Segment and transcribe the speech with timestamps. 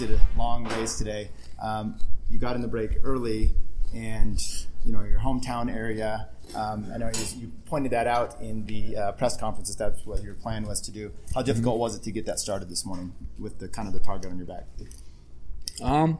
[0.00, 1.30] did a long race today.
[1.60, 1.98] Um,
[2.30, 3.50] you got in the break early,
[3.94, 4.40] and
[4.82, 6.28] you know your hometown area.
[6.54, 9.76] Um, I know you, you, pointed that out in the uh, press conferences.
[9.76, 11.12] That's what your plan was to do.
[11.34, 14.00] How difficult was it to get that started this morning with the kind of the
[14.00, 14.64] target on your back?
[15.82, 16.18] Um,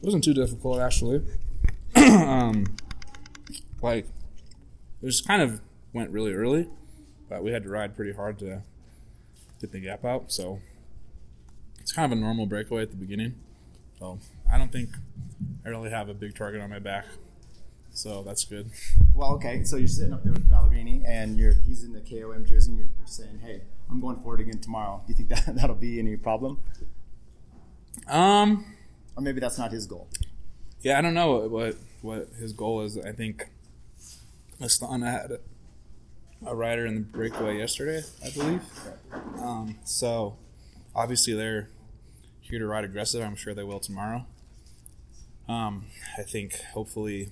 [0.00, 1.22] it wasn't too difficult actually.
[1.96, 2.64] um,
[3.82, 4.06] like
[5.02, 5.60] it just kind of
[5.92, 6.68] went really early,
[7.28, 8.62] but we had to ride pretty hard to
[9.60, 10.32] get the gap out.
[10.32, 10.60] So
[11.88, 13.34] it's kind of a normal breakaway at the beginning.
[13.98, 14.18] So
[14.52, 14.90] I don't think
[15.64, 17.06] I really have a big target on my back.
[17.92, 18.70] So that's good.
[19.14, 19.64] Well, okay.
[19.64, 22.78] So you're sitting up there with Ballerini, and you're he's in the KOM jersey, and
[22.78, 25.76] you're, you're saying, "Hey, I'm going for it again tomorrow." Do you think that that'll
[25.76, 26.58] be any problem?
[28.06, 28.66] Um,
[29.16, 30.08] or maybe that's not his goal.
[30.82, 32.98] Yeah, I don't know what what his goal is.
[32.98, 33.48] I think
[34.60, 35.38] Astana had
[36.46, 38.60] a rider in the breakaway yesterday, I believe.
[39.38, 40.36] Um, so
[40.94, 41.70] obviously they're
[42.48, 43.22] here to ride aggressive.
[43.22, 44.26] I'm sure they will tomorrow.
[45.48, 45.86] Um,
[46.18, 47.30] I think hopefully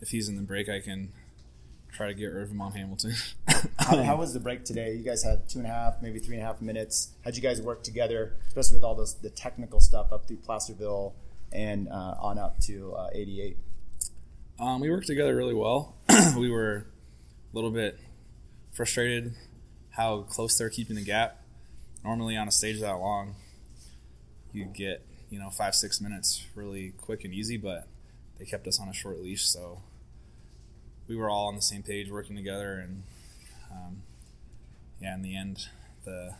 [0.00, 1.12] if he's in the break, I can
[1.92, 3.14] try to get rid of him on Hamilton.
[3.78, 4.94] how, how, was the break today?
[4.94, 7.12] You guys had two and a half, maybe three and a half minutes.
[7.24, 11.14] How'd you guys work together, especially with all those the technical stuff up through Placerville
[11.52, 13.56] and uh, on up to uh, 88?
[14.58, 15.96] Um, we worked together really well.
[16.36, 16.86] we were
[17.52, 17.98] a little bit
[18.72, 19.34] frustrated
[19.90, 21.42] how close they're keeping the gap.
[22.06, 23.34] Normally on a stage that long,
[24.52, 27.88] you get you know five six minutes really quick and easy, but
[28.38, 29.82] they kept us on a short leash, so
[31.08, 33.02] we were all on the same page working together, and
[33.72, 34.02] um,
[35.00, 35.66] yeah, in the end,
[36.04, 36.34] the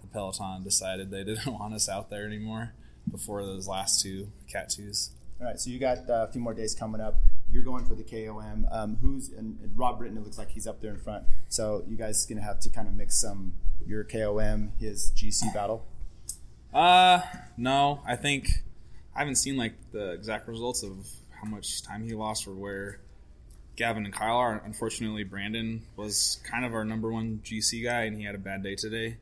[0.00, 2.72] the peloton decided they didn't want us out there anymore
[3.10, 5.10] before those last two cat twos.
[5.40, 7.16] All right, so you got uh, a few more days coming up.
[7.52, 8.66] You're going for the KOM.
[8.70, 10.16] Um, who's and, and, Rob Britton?
[10.16, 11.24] It looks like he's up there in front.
[11.48, 13.54] So you guys gonna have to kind of mix some
[13.86, 15.86] your KOM, his GC battle.
[16.72, 17.20] Uh,
[17.56, 18.00] no.
[18.06, 18.48] I think
[19.14, 23.00] I haven't seen like the exact results of how much time he lost or where
[23.76, 24.62] Gavin and Kyle are.
[24.64, 28.62] Unfortunately, Brandon was kind of our number one GC guy, and he had a bad
[28.62, 29.16] day today.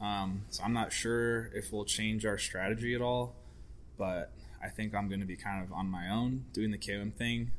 [0.00, 3.34] Um, so I'm not sure if we'll change our strategy at all,
[3.96, 4.30] but
[4.62, 7.52] I think I'm going to be kind of on my own doing the KOM thing.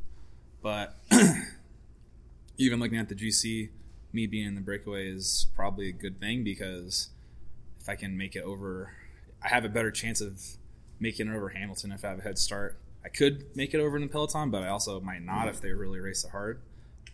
[0.65, 0.95] But
[2.57, 3.69] even looking at the GC,
[4.11, 7.09] me being in the breakaway is probably a good thing because
[7.79, 8.91] if I can make it over,
[9.43, 10.41] I have a better chance of
[10.99, 12.79] making it over Hamilton if I have a head start.
[13.03, 15.71] I could make it over in the peloton, but I also might not if they
[15.71, 16.59] really race it hard.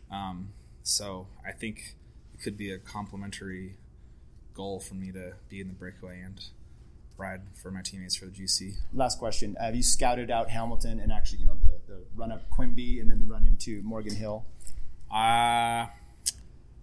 [0.10, 0.54] Um,
[0.84, 1.96] so I think
[2.34, 3.76] it could be a complementary
[4.54, 6.42] goal for me to be in the breakaway and
[7.22, 8.74] ride for my teammates for the GC.
[8.94, 12.50] Last question: Have you scouted out Hamilton and actually, you know, the, the run up
[12.50, 14.46] Quimby and then the run into Morgan Hill?
[15.14, 15.88] Uh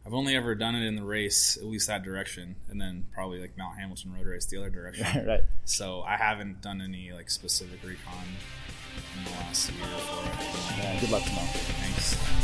[0.08, 3.42] I've only ever done it in the race, at least that direction, and then probably
[3.42, 5.04] like Mount Hamilton Road Race the other direction.
[5.26, 5.42] right.
[5.66, 8.24] So I haven't done any like specific recon
[9.18, 10.78] in the last year for it.
[10.78, 11.46] Yeah, good luck tomorrow.
[11.46, 12.37] Thanks.